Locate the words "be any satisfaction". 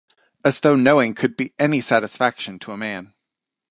1.37-2.57